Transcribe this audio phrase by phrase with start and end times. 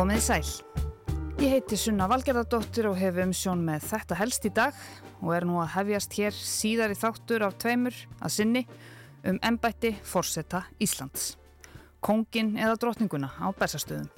[0.00, 0.46] Komið sæl.
[1.44, 4.76] Ég heiti Sunna Valgerðardóttir og hef umsjón með þetta helst í dag
[5.20, 8.62] og er nú að hefjast hér síðar í þáttur af tveimur að sinni
[9.28, 11.34] um ennbætti Forsetta Íslands.
[12.00, 14.08] Kongin eða drotninguna á Bersastöðum.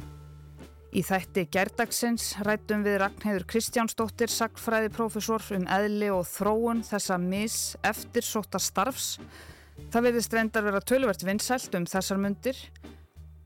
[0.95, 8.23] Í þætti gerdagsins rættum við Ragnheiður Kristjánsdóttir, sagfræðiprofessor um eðli og þróun þessa mis eftir
[8.23, 9.17] sóta starfs.
[9.91, 12.69] Það verðist reyndar vera tölvert vinsælt um þessar myndir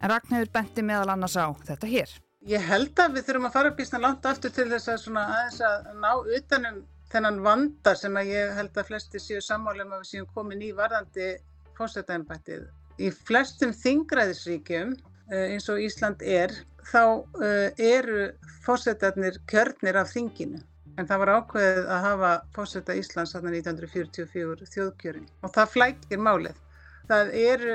[0.03, 2.16] en Ragnheiður benti meðal annars á þetta hér.
[2.46, 5.56] Ég held að við þurfum að fara svona langt aftur til þess að svona aðeins
[5.66, 6.77] að ná utanum
[7.10, 10.69] þennan vanda sem að ég held að flesti séu sammálum að við séum komin í
[10.77, 11.32] varðandi
[11.78, 12.69] fósættaembættið.
[13.02, 14.95] Í flestum þingræðisríkjum
[15.34, 16.55] eins og Ísland er
[16.86, 18.28] þá uh, eru
[18.62, 20.62] fósettarnir kjörnir af þinginu
[20.97, 26.62] en það var ákveðið að hafa fósetta Íslands þarna 1944 þjóðkjörin og það flækir málið.
[27.10, 27.74] Það eru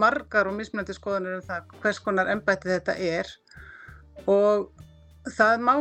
[0.00, 3.36] margar og mismunandi skoðanir um það hvers konar ennbætti þetta er
[4.26, 4.70] og
[5.36, 5.74] það má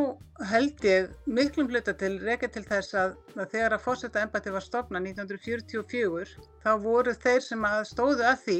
[0.51, 4.65] held ég miklum hluta til reyka til þess að, að þegar að fósetta ennbætti var
[4.65, 8.59] stofna 1944 þá voru þeir sem að stóðu að því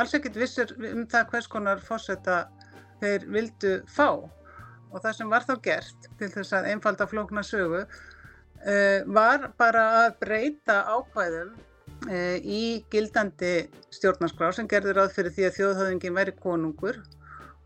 [0.00, 2.44] alls ekkert vissur um það hvers konar fósetta
[3.00, 4.08] þeir vildu fá.
[4.94, 9.84] Og það sem var þá gert til þess að einfalda flókna sögu uh, var bara
[10.04, 13.54] að breyta ákvæðum uh, í gildandi
[13.94, 17.00] stjórnarskrá sem gerður ráð fyrir því að þjóðhauðingin væri konungur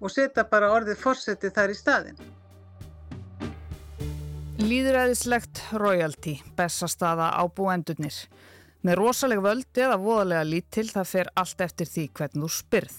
[0.01, 2.21] og setja bara orðið fórseti þar í staðin.
[4.59, 8.17] Líðræðislegt royalty, bestastaða á búendurnir.
[8.83, 12.99] Með rosalega völd eða voðalega lítil það fer allt eftir því hvernig þú spyrð.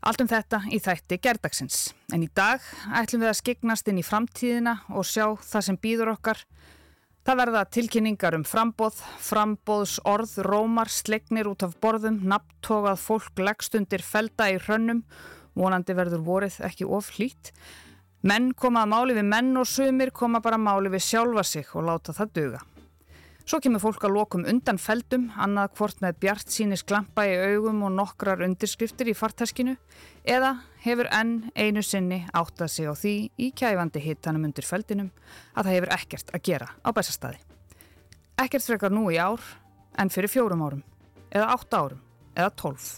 [0.00, 1.80] Allt um þetta í þætti gerdagsins.
[2.12, 2.64] En í dag
[2.96, 6.40] ætlum við að skiknast inn í framtíðina og sjá það sem býður okkar.
[7.28, 14.00] Það verða tilkynningar um frambóð, frambóðs orð, rómar, slegnir út af borðum, nabbtógað fólk, legstundir,
[14.00, 15.02] felda í hrönnum,
[15.58, 17.52] vonandi verður vorið ekki of hlýtt.
[18.22, 21.70] Menn koma að máli við menn og sumir koma bara að máli við sjálfa sig
[21.72, 22.60] og láta það duga.
[23.50, 27.80] Svo kemur fólk að lokum undan feldum, annað hvort með bjart sínis glampa í augum
[27.82, 29.74] og nokkrar undirskriftir í fartaskinu
[30.22, 30.52] eða
[30.84, 35.10] hefur enn einu sinni áttað sig á því í kæfandi hittanum undir feldinum
[35.56, 37.42] að það hefur ekkert að gera á bæsastadi.
[38.38, 39.42] Ekkert frekar nú í ár
[39.98, 40.84] en fyrir fjórum árum,
[41.34, 42.04] eða átta árum,
[42.36, 42.92] eða tólf.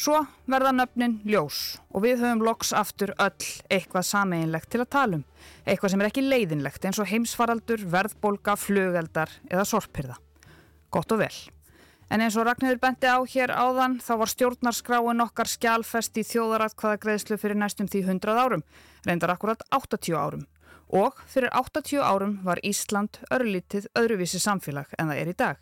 [0.00, 5.18] Svo verða nöfnin ljós og við höfum loks aftur öll eitthvað sameinlegt til að tala
[5.18, 5.24] um.
[5.68, 10.16] Eitthvað sem er ekki leiðinlegt eins og heimsfaraldur, verðbolga, flugeldar eða sorpirða.
[10.88, 11.34] Gott og vel.
[12.08, 17.02] En eins og Ragnhildur benti á hér áðan þá var stjórnarskráin okkar skjálfest í þjóðaratkvaða
[17.04, 18.64] greiðslu fyrir næstum því 100 árum,
[19.04, 20.48] reyndar akkurat 80 árum.
[20.96, 25.60] Og fyrir 80 árum var Ísland örlítið öðruvísi samfélag en það er í dag.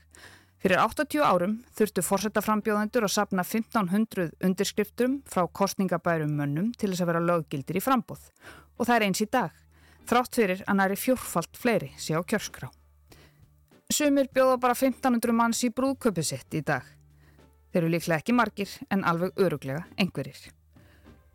[0.58, 7.10] Fyrir 80 árum þurftu fórsetaframbjóðendur að sapna 1500 undirskriftum frá kostningabærum mönnum til þess að
[7.12, 8.24] vera löggildir í frambóð.
[8.74, 9.52] Og það er eins í dag,
[10.10, 12.72] þrátt fyrir að næri fjórfalt fleiri sé á kjörskrá.
[13.88, 16.82] Sumir bjóða bara 1500 manns í brúðköpu sitt í dag.
[17.70, 20.50] Þeir eru líklega ekki margir en alveg öruglega einhverjir.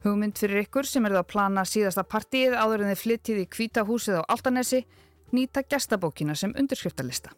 [0.04, 4.20] Hugmynd fyrir ykkur sem eru að plana síðasta partíið áður en þið flyttið í kvítahúsið
[4.20, 4.84] á Altanesi
[5.32, 7.32] nýta gestabókina sem undirskriftalista.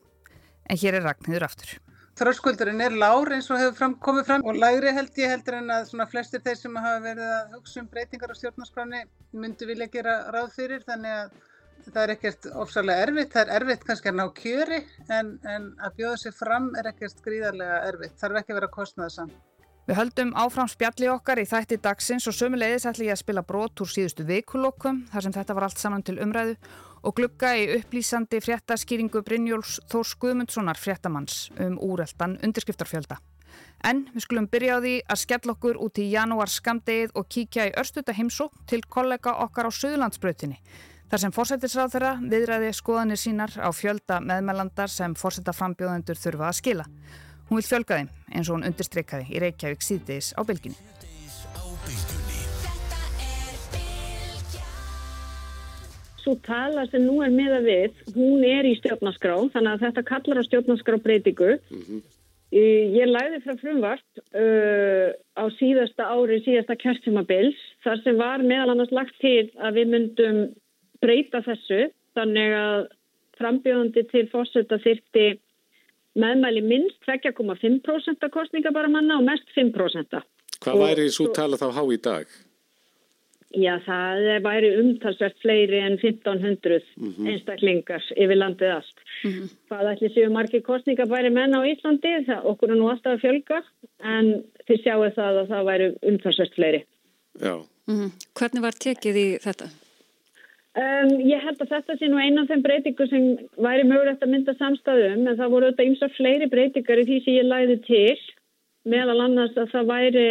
[0.69, 1.75] En hér er Ragnhildur aftur.
[2.15, 5.73] Þröskuldurinn er lár eins og hefur fram, komið fram og lægri held ég heldur en
[5.75, 9.01] að flestir þeir sem hafa verið að hugsa um breytingar á stjórnarskráni
[9.35, 11.35] myndu vilja gera ráð fyrir þannig að
[11.89, 13.33] það er ekkert ofsalega erfitt.
[13.33, 14.79] Það er erfitt kannski að ná kjöri
[15.17, 18.15] en, en að bjóða sig fram er ekkert gríðarlega erfitt.
[18.21, 19.35] Það er ekki að vera kostnaðsamt.
[19.85, 23.83] Við höldum áfram spjalli okkar í þætti dagsins og sömulegðis ætla ég að spila brot
[23.83, 26.55] úr síðustu vikulokkum þar sem þetta var allt saman til umræðu
[27.05, 33.19] og glugga í upplýsandi fréttaskýringu Brynjóls Þórs Guðmundssonar fréttamanns um úreldan undirskriftarfjölda.
[33.85, 37.69] En við skulum byrja á því að skell okkur út í janúar skamdegið og kíkja
[37.69, 40.57] í örstuta heimsó til kollega okkar á Suðlandsbrautinni.
[41.11, 46.87] Þar sem fórsættisráð þeirra viðræði skoðanir sínar á fjölda meðmelandar sem fórsættaframbjóðendur þurfa að skila.
[47.45, 51.04] Hún vil fjölga þeim eins og hún undirstreikaði í Reykjavík síðdeis á bylginni.
[56.25, 60.39] Svo tala sem nú er miða við, hún er í stjórnarskrá, þannig að þetta kallar
[60.41, 61.51] á stjórnarskrá breytingu.
[61.69, 62.03] Mm -hmm.
[62.55, 68.93] Ég læði frá frumvart uh, á síðasta ári, síðasta kjörtumabils, þar sem var meðal annars
[68.95, 70.39] lagt til að við myndum
[71.03, 72.87] breyta þessu, þannig að
[73.37, 75.27] frambjóðandi til fórsetta þyrti
[76.15, 80.21] meðmæli minnst 2,5% kostninga bara manna og mest 5%.
[80.63, 82.25] Hvað væri svo tala þá há í dag?
[83.55, 87.27] Já, það væri umtalsvert fleiri en 1500 mm -hmm.
[87.29, 88.97] einstaklingar yfir landið allt.
[89.23, 89.53] Mm -hmm.
[89.69, 93.23] Það ætli séu margir kostningar bæri menn á Íslandi, það okkur er nú alltaf að
[93.23, 93.63] fjölga,
[94.03, 96.83] en þið sjáu það að það væri umtalsvert fleiri.
[97.39, 97.55] Já,
[97.87, 98.11] Mm -hmm.
[98.39, 99.65] Hvernig var tekið í þetta?
[100.75, 103.23] Um, ég held að þetta sé nú einan þeim breytingu sem
[103.67, 107.37] væri mögulegt að mynda samstæðum en það voru auðvitað ymsa fleiri breytingar í því sem
[107.39, 108.19] ég læði til
[108.93, 110.27] meðal annars að það væri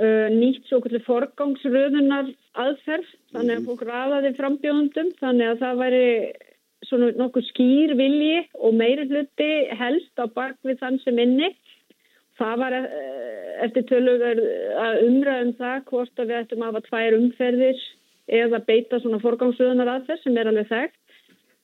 [0.00, 2.30] nýtt svo kvöldi forgangsröðunar
[2.62, 6.06] aðferð þannig að fólk rafaði frambjóðundum þannig að það væri
[6.88, 11.52] svona nokkuð skýr vilji og meiri hluti helst á bakvið þann sem inni
[12.40, 12.86] það var uh,
[13.66, 14.40] eftir tölugar
[14.86, 17.86] að umræðum það hvort að við ættum að hafa tvær umferðir
[18.42, 20.98] eða beita svona forgámsöðunar aðferð sem er alveg þekkt.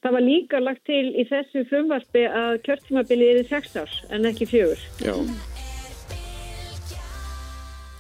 [0.05, 4.29] Það var líka lagt til í þessu frumvarfi að kjörtímabilið er í 6 árs en
[4.31, 4.85] ekki fjögur.
[5.03, 5.15] Já.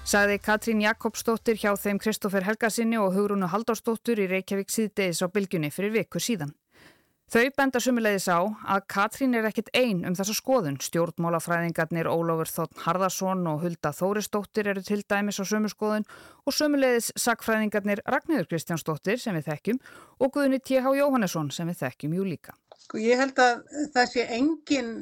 [0.09, 5.69] Sagði Katrín Jakobsdóttir hjá þeim Kristófer Helgarsinni og Hugrúnu Haldársdóttur í Reykjavík síðdeis á bylgjunni
[5.69, 6.55] fyrir viku síðan.
[7.29, 10.81] Þau benda sumulegis á að Katrín er ekkit einn um þessa skoðun.
[10.81, 16.09] Stjórnmálafræðingarnir Ólafur Þóttn Harðarsson og Hulda Þóristóttir eru til dæmis á sömu skoðun
[16.49, 19.85] og sumulegis sakfræðingarnir Ragnhildur Kristjánsdóttir sem við þekkjum
[20.25, 20.89] og Guðni T.H.
[21.03, 22.57] Jóhannesson sem við þekkjum jú líka.
[22.81, 24.95] Sko ég held að það sé enginn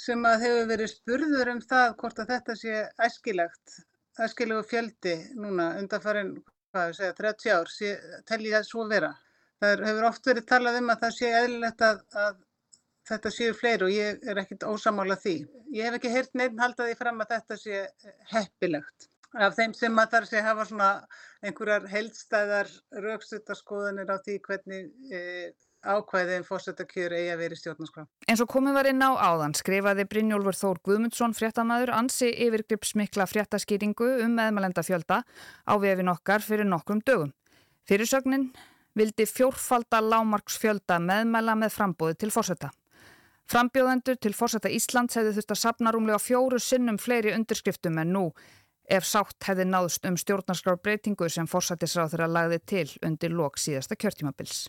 [0.00, 3.82] sem að hefur verið spurður um það hvort að þetta sé æskilegt,
[4.22, 7.70] æskilegu fjöldi núna ég segja, 30 ár,
[8.26, 9.12] telli það svo vera.
[9.62, 12.38] Það hefur oft verið talað um að það sé eðlilegt að, að
[13.08, 15.34] þetta séu fleiri og ég er ekkit ósamála því.
[15.76, 17.82] Ég hef ekki heyrt neitt halda því fram að þetta sé
[18.32, 19.08] heppilegt.
[19.34, 20.88] Af þeim sem að þar sé hafa svona
[21.42, 22.68] einhverjar heildstæðar
[23.06, 25.22] raukstutaskoðanir á því hvernig e,
[25.84, 28.04] ákvæðið fórsetakjör eigi að vera í stjórnarskrá.
[28.28, 34.08] En svo komum við inn á áðan skrifaði Brynjólfur Þór Guðmundsson fréttamaður ansi yfirgripsmikla fréttaskýringu
[34.24, 35.22] um meðmælenda fjölda
[35.68, 37.34] á vefin okkar fyrir nokkrum dögum.
[37.88, 38.50] Fyrirsögnin
[38.96, 42.70] vildi fjórfalda lámarksfjölda meðmæla með frambóði til fórseta.
[43.50, 48.22] Frambjóðendur til fórseta Íslands hefði þurft að sapna rúmlega fjóru sinnum fleiri undirskriftum en nú
[48.88, 53.96] ef sátt hefði náðust um stjórnarskrár breytingu sem fórsetisráð þeirra lagði til undir lok síðasta
[54.00, 54.64] kjörtímabils.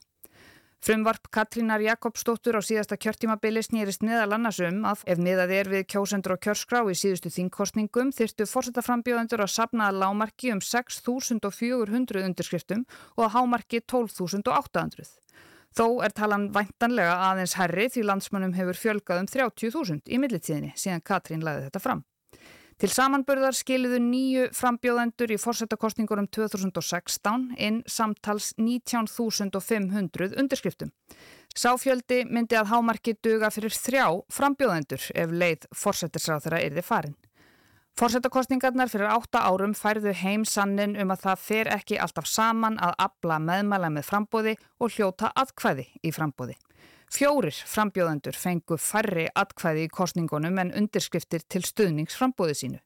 [0.85, 5.87] Frumvarp Katrínar Jakobsdóttur á síðasta kjörtímabili snýrist meðal annars um að ef miðað er við
[5.89, 12.85] kjósendur og kjörskrá í síðustu þingkostningum þyrstu fórsetaframbjóðendur að sapna að lámarki um 6.400 undirskriftum
[13.17, 15.09] og að hámarki 12.800.
[15.73, 21.01] Þó er talan væntanlega aðeins herri því landsmönnum hefur fjölgað um 30.000 í millitíðinni síðan
[21.01, 22.05] Katrín lagði þetta fram.
[22.75, 30.91] Til samanburðar skiliðu nýju frambjóðendur í fórsetakostningurum 2016 inn samtals 19.500 undirskriftum.
[31.55, 37.15] Sáfjöldi myndi að hámarki duga fyrir þrjá frambjóðendur ef leið fórsetisráð þeirra erði farin.
[37.95, 42.97] Fórsetakostningarnar fyrir átta árum færðu heim sannin um að það fer ekki alltaf saman að
[43.07, 46.59] abla meðmæla með frambóði og hljóta aðkvæði í frambóði.
[47.11, 52.79] Fjórir frambjóðendur fengu færri atkvæði í kostningunum en undirskriftir til stuðnings frambóði sínu.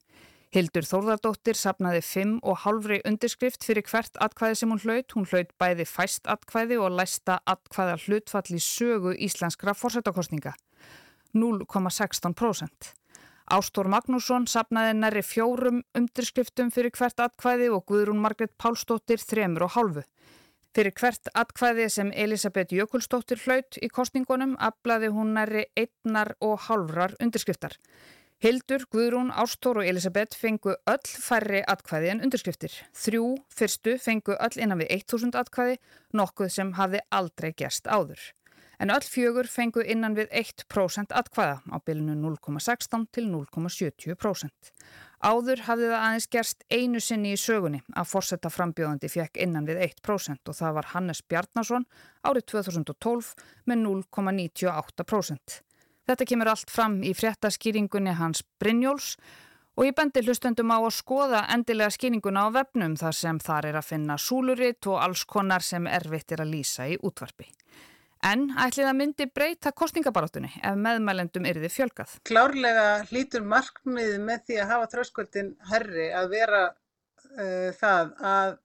[0.50, 5.14] Hildur Þórðardóttir sapnaði fimm og halvri undirskrift fyrir hvert atkvæði sem hún hlaut.
[5.14, 10.56] Hún hlaut bæði fæst atkvæði og læsta atkvæða hlutfall í sögu íslenskra fórsetakostninga.
[11.38, 12.90] 0,16%.
[13.50, 19.74] Ástór Magnússon sapnaði næri fjórum undirskriftum fyrir hvert atkvæði og Guðrún Margret Pálsdóttir þremur og
[19.76, 20.04] halvu.
[20.70, 27.16] Fyrir hvert atkvæði sem Elisabeth Jökulsdóttir hlaut í kostningunum aflaði hún næri einnar og halvrar
[27.18, 27.74] undirskriftar.
[28.40, 32.76] Hildur, Guðrún, Ástór og Elisabeth fengu öll færri atkvæði en undirskriftir.
[32.94, 35.80] Þrjú fyrstu fengu öll innan við 1000 atkvæði,
[36.14, 38.22] nokkuð sem hafði aldrei gerst áður.
[38.80, 44.72] En öll fjögur fengu innan við 1% atkvæða á bylunu 0,16 til 0,70%.
[45.20, 49.82] Áður hafði það aðeins gerst einu sinni í sögunni að fórsetta frambjóðandi fekk innan við
[49.90, 51.84] 1% og það var Hannes Bjarnason
[52.24, 53.34] árið 2012
[53.68, 55.60] með 0,98%.
[56.08, 59.12] Þetta kemur allt fram í fréttaskýringunni hans Brynjóls
[59.76, 63.80] og ég bendi hlustendum á að skoða endilega skýringuna á vefnum þar sem þar er
[63.82, 67.52] að finna súluritt og alls konar sem erfitt er að lýsa í útvarpi.
[68.26, 72.16] En ætlið að myndi breyta kostningabarátunni ef meðmælendum þið fjölgað?
[72.28, 78.58] Klárlega hlýtur markmiði með því að hafa þröskuldin herri að vera uh, það að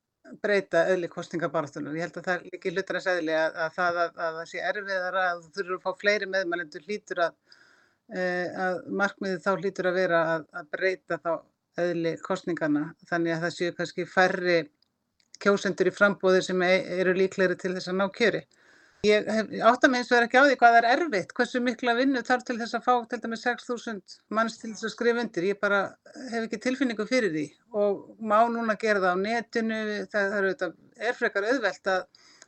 [0.43, 1.95] breyta öðli kostningabarátunum.
[1.95, 4.51] Ég held að það er líki hlutar að segja að, að það að, að það
[4.51, 7.35] sé erfiðar að þú þurfur að fá fleiri meðmælendur hlýtur að,
[8.11, 11.33] uh, að markmiði þá hlýtur að vera að breyta þá
[11.85, 12.89] öðli kostningana.
[13.07, 14.59] Þannig að það séu kannski færri
[15.43, 18.45] kjósendur í frambóði sem e, eru líklegri til þess að ná kjöri.
[19.05, 19.29] Ég
[19.65, 22.45] átta mig eins og er ekki á því hvað er erfitt, hversu mikla vinnu þarf
[22.47, 25.49] til þess að fá til dæmis 6.000 manns til þess að skrifa undir.
[25.51, 25.81] Ég bara
[26.31, 29.81] hef ekki tilfinningu fyrir því og má núna gera það á netinu,
[30.13, 30.71] það er,
[31.09, 32.05] er frekar auðvelt að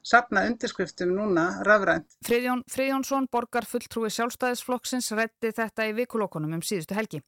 [0.07, 2.17] sapna undirskriftum núna rafrænt.
[2.25, 7.21] Friðjón Friðjónsson, borgar fulltrúi sjálfstæðisflokksins, reddi þetta í vikulókunum um síðustu helgi.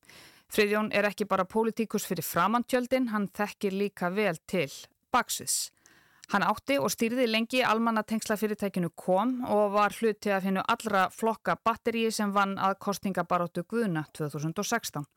[0.50, 4.70] Friðjón er ekki bara pólitíkus fyrir framantjöldin, hann þekkir líka vel til
[5.14, 5.68] baksviðs.
[6.30, 11.56] Hann átti og stýrði lengi almannatengsla fyrirtækinu kom og var hluti af hennu allra flokka
[11.66, 15.08] batteríi sem vann að kostingabaróttu Guðuna 2016.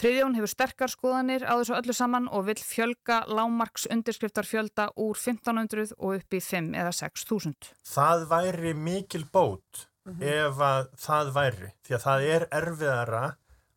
[0.00, 5.96] Friðjón hefur sterkar skoðanir á þessu öllu saman og vil fjölga lámarks undirskriftarfjölda úr 1500
[5.98, 7.72] og upp í 5 eða 6000.
[7.88, 10.22] Það væri mikil bót mm -hmm.
[10.22, 13.24] ef að það væri því að það er erfiðara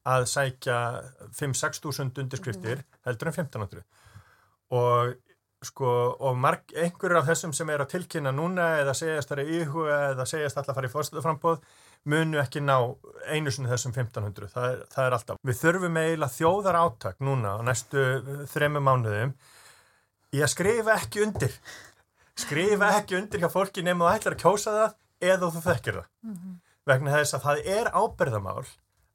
[0.03, 0.79] að sækja
[1.31, 3.05] 5-6 þúsund undirskriftir mm -hmm.
[3.05, 3.83] heldur en 1500
[4.69, 5.15] og
[5.63, 5.89] sko
[6.19, 9.97] og marg, einhverjur af þessum sem er að tilkynna núna eða segjast það er íhuga
[10.11, 11.63] eða segjast alltaf að fara í fórstæðaframbóð
[12.13, 12.75] munu ekki ná
[13.31, 15.39] einu sinni þessum 1500 það er, það er alltaf.
[15.47, 18.05] Við þurfum eiginlega þjóðar áttak núna á næstu
[18.51, 19.33] þremu mánuðum.
[20.33, 21.57] Í að skrifa ekki undir.
[22.43, 24.95] Skrifa ekki undir hjá fólki nefnum að ætla að kjósa það
[25.33, 26.07] eða þú þekkir það.
[26.23, 26.55] Mm -hmm.
[26.89, 28.63] vegna þess að það er ábyrðamál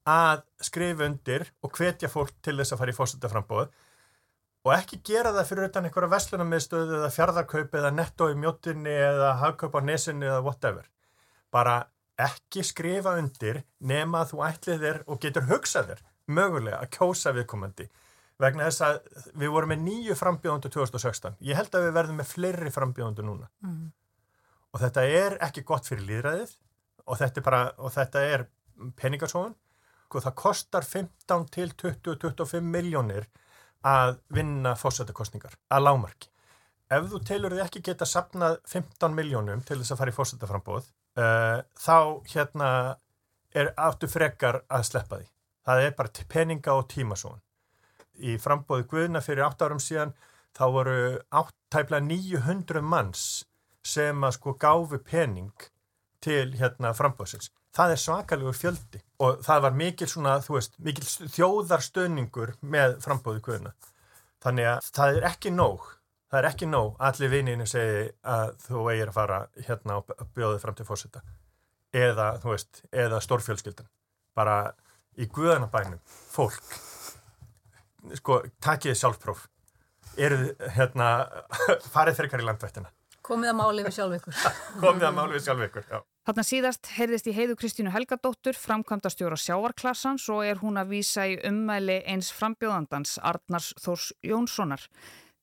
[0.08, 3.68] að skrifa undir og hvetja fólk til þess að fara í fósitaframbóð
[4.68, 9.30] og ekki gera það fyrir utan einhverja vestlunarmiðstöðu eða fjardarkaup eða netto í mjóttinni eða
[9.40, 10.90] hagkaup á nesinni eða whatever.
[11.54, 11.78] Bara
[12.20, 16.02] ekki skrifa undir nema að þú ætlið þér og getur hugsað þér
[16.36, 17.88] mögulega að kjósa viðkomandi.
[18.38, 18.98] Vegna þess að
[19.40, 23.48] við vorum með nýju frambjóðundu 2016 ég held að við verðum með fleiri frambjóðundu núna.
[23.64, 23.88] Mm.
[24.74, 26.52] Og þetta er ekki gott fyrir líðræðið
[27.08, 28.46] og þetta er, bara, og þetta er
[29.00, 29.56] peningarsóðun
[30.08, 33.26] og það kostar 15 til 20-25 miljónir
[33.86, 36.30] að vinna fósættakostningar að lámarki.
[36.88, 40.86] Ef þú telur þið ekki geta sapnað 15 miljónum til þess að fara í fósættaframbóð
[40.86, 41.98] uh, eh, þá
[42.32, 42.70] hérna
[43.54, 45.28] er áttu frekar að sleppa því.
[45.68, 47.44] Það er bara peninga og tímasóðun.
[48.18, 50.14] Í frambóði Guðna fyrir 8 árum síðan
[50.56, 53.26] þá voru áttæfla 900 manns
[53.84, 55.68] sem að sko gáfu pening
[56.24, 57.52] til hérna frambóðsins.
[57.76, 63.42] Það er svakalegur fjöldi og það var mikil svona, þú veist, mikil þjóðarstöningur með frambóðu
[63.44, 63.74] kvöðuna.
[64.44, 65.86] Þannig að það er ekki nóg,
[66.30, 70.62] það er ekki nóg allir vinninni segi að þú eigir að fara hérna og bjóði
[70.62, 71.22] fram til fósita
[71.94, 73.88] eða, þú veist, eða stórfjölskyldan.
[74.38, 74.58] Bara
[75.18, 76.60] í guðanabænum, fólk,
[78.20, 79.48] sko, takiði sjálfpróf,
[80.20, 81.10] eruð hérna,
[81.94, 82.92] farið þeirrkar í landvættina
[83.28, 84.38] Komið að máli við sjálf ykkur.
[84.84, 86.00] Komið að máli við sjálf ykkur, já.
[86.28, 91.24] Þarna síðast heyrðist í heiðu Kristínu Helgadóttur, framkvæmda stjóra sjávarklassans og er hún að vísa
[91.28, 94.84] í ummæli eins frambjóðandans Arnars Þórs Jónssonar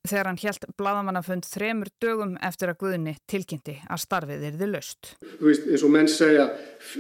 [0.06, 5.16] þegar hann helt bladamannafund þremur dögum eftir að Guðni tilkynnti að starfið er þið löst.
[5.40, 6.46] Þú veist, eins og menn segja,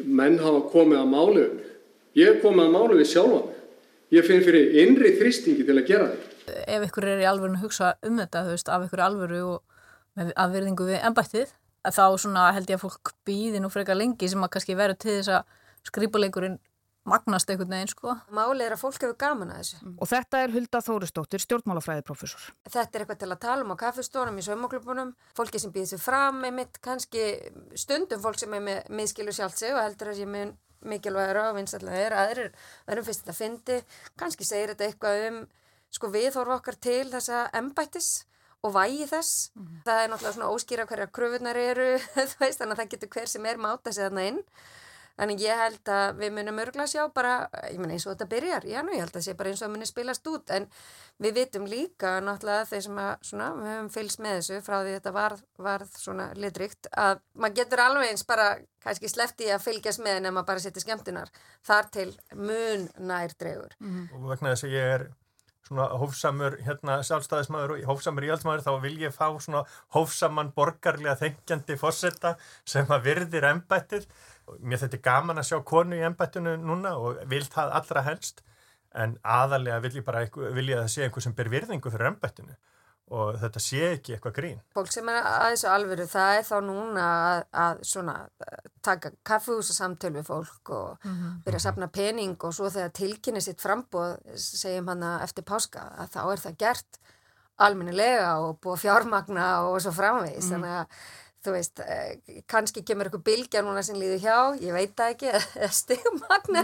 [0.05, 1.61] menn hafa komið að máli um.
[2.17, 3.53] Ég hef komið að máli við sjálfan.
[4.15, 6.33] Ég finn fyrir innri þrýstingi til að gera þetta.
[6.75, 9.74] Ef ykkur er í alvörinu að hugsa um þetta, þú veist, af ykkur alvöru og
[10.19, 11.53] með afverðingu við ennbættið
[11.85, 15.17] þá svona held ég að fólk býði nú frekar lengi sem að kannski verður til
[15.19, 16.57] þess að skripuleikurinn
[17.05, 18.15] magnast einhvern veginn sko.
[18.33, 19.91] Málið er að fólk hefur gaman að þessu.
[20.01, 22.47] Og þetta er Hulda Þóristóttir, stjórnmálafræðiprofessor.
[22.65, 26.01] Þetta er eitthvað til að tala um á kaffestónum í saumoklubunum, fólki sem býðir sér
[26.01, 27.27] fram með mitt, kannski
[27.77, 30.55] stundum fólk sem er með miðskilu sjálf sig og heldur að ég mun
[30.85, 32.49] mikilvægur á vinstallega er, aðrir
[32.89, 33.77] verðum fyrst þetta fyndi,
[34.19, 35.39] kannski segir þetta eitthvað um
[35.95, 38.25] sko viðhorfa okkar til þessa embættis
[38.65, 39.51] og vægi þess.
[39.53, 39.83] Mm -hmm.
[39.85, 41.91] Það er náttúrulega svona óskýra hverja kröfunar eru,
[42.41, 44.41] veist, þannig að það getur hver sem er máta sig þarna inn.
[45.15, 48.65] Þannig ég held að við munum örgla sjá bara, ég menna eins og þetta byrjar,
[48.67, 50.67] já nú ég held að það sé bara eins og að muni spilast út, en
[51.23, 54.97] við vitum líka náttúrulega þeir sem að, svona, við höfum fylgst með þessu frá því
[54.97, 58.49] þetta varð, varð svona litrikt, að maður getur alveg eins bara,
[58.83, 61.31] kannski slefti að fylgjast með en að maður bara setja skemmtunar
[61.63, 63.77] þar til mun nær dregur.
[63.79, 64.11] Mm -hmm.
[64.19, 65.07] Og vegna þess að ég er
[65.65, 69.63] svona hófsamur hérna sjálfstæðismæður og hófsamur íhaldsmæður þá vil ég fá svona
[69.95, 74.05] hófsaman borgarlega þengjandi fórsetta sem að virðir ennbættið.
[74.61, 78.43] Mér þetta er gaman að sjá konu í ennbættinu núna og vil það allra helst
[78.95, 82.11] en aðalega vil ég bara vil ég að það sé einhver sem ber virðingu fyrir
[82.13, 82.55] ennbættinu
[83.13, 84.61] og þetta sé ekki eitthvað grín.
[84.73, 88.15] Fólk sem er að þessu alvöru það er þá núna að, að svona,
[88.85, 91.35] taka kaffehúsa samtöl við fólk og mm -hmm.
[91.45, 95.91] byrja að sapna pening og svo þegar tilkynni sitt frambóð segjum hann að eftir páska
[95.97, 96.99] að þá er það gert
[97.55, 100.51] almennilega og búið fjármagna og svo framvegis mm -hmm.
[100.51, 100.87] þannig að
[101.45, 105.31] þú veist, eh, kannski kemur eitthvað bilgja núna sem líður hjá, ég veit það ekki
[105.61, 106.63] eða stigmagna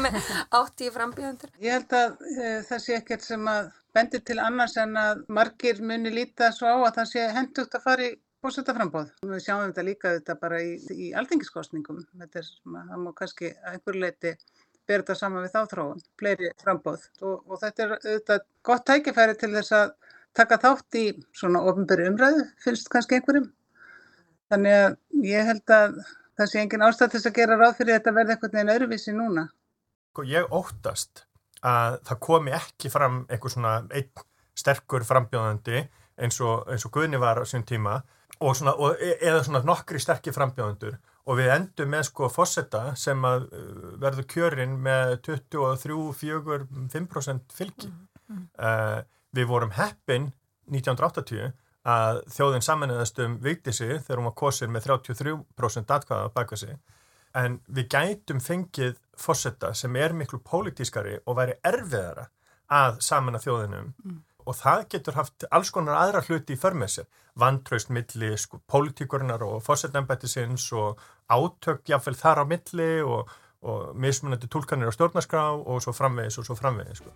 [0.60, 1.52] átt í frambíðandur.
[1.60, 5.80] Ég held að e, það sé ekkert sem að bendir til annars en að margir
[5.84, 9.12] muni líta svo á að það sé hendugt að fara í bósutaframbóð.
[9.28, 13.76] Við sjáum þetta líka þetta bara í, í aldingiskostningum, þetta er það má kannski að
[13.76, 14.34] einhver leiti
[14.82, 19.52] berða þetta saman við þáþróun, fleiri frambóð og, og þetta er auðvitað gott tækifæri til
[19.54, 19.96] þess að
[20.34, 21.04] taka þátt í
[21.36, 23.50] svona ofinberi umræðu, finnst kannski einhverjum
[24.52, 25.94] Þannig að ég held að
[26.36, 29.44] það sé engin ástæð til að gera ráð fyrir þetta verði eitthvað neina öðruvísi núna.
[30.12, 31.22] Sko, ég óttast
[31.62, 34.24] að það komi ekki fram eitthvað svona einn
[34.58, 35.84] sterkur frambjóðandi
[36.22, 38.00] eins og, eins og Guðni var á sín tíma
[38.42, 42.82] og svona, og, e, eða svona nokkri sterkir frambjóðundur og við endum með sko fósetta
[42.98, 46.56] sem að uh, verður kjörinn með 23, 4,
[46.90, 47.90] 5% fylgi.
[47.92, 48.46] Mm, mm.
[48.58, 48.98] Uh,
[49.32, 50.32] við vorum heppin
[50.72, 51.52] 1980
[51.92, 56.76] að þjóðin samanleðast um vikti sig þegar hún var kosin með 33% atkvæða baka sig
[57.38, 62.28] en við gætum fengið fósetta sem er miklu pólitískari og væri erfiðara
[62.72, 64.20] að samana þjóðinum mm.
[64.46, 67.04] og það getur haft alls konar aðra hluti í förmessi,
[67.38, 73.28] vantraust milli sko, pólitíkurinnar og fósettembættisins og átök jáfnveil þar á milli og,
[73.62, 77.12] og mismunandi tólkanir á stjórnarskrá og svo framvegis og svo framvegis sko.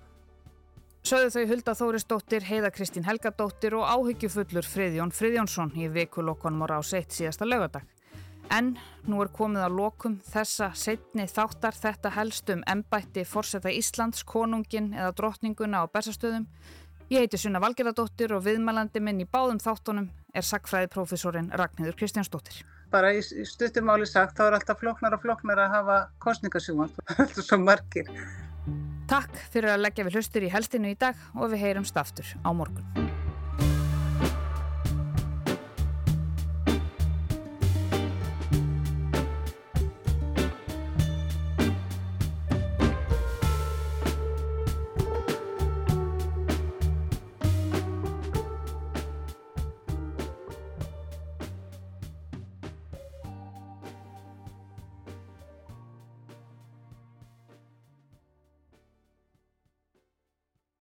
[1.07, 6.91] Sögðu þau Hulda Þórisdóttir, Heiða Kristín Helgadóttir og áhyggjufullur Friðjón Friðjónsson í vikulokkonum á rás
[6.99, 7.87] 1 síðasta lögadag.
[8.55, 8.77] En
[9.07, 14.93] nú er komið á lokum þessa setni þáttar þetta helst um ennbætti fórseta Íslands, konungin
[14.95, 16.47] eða drottninguna á bersastöðum.
[17.11, 22.65] Ég heiti Sunna Valgerðardóttir og viðmælandi minn í báðum þáttunum er sagfræðiprofessorin Ragnhildur Kristjánsdóttir.
[22.91, 27.61] Bara í stuttumáli sagt þá er alltaf floknar og floknar að hafa kostningasjúan, alltaf svo
[27.63, 28.11] margir.
[29.07, 32.51] Takk fyrir að leggja við hlustur í helstinu í dag og við heyrumst aftur á
[32.51, 33.06] morgun.